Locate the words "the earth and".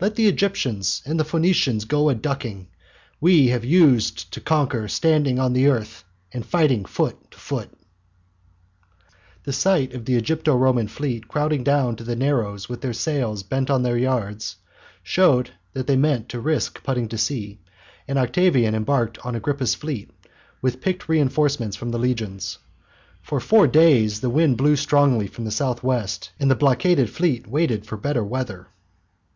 5.52-6.46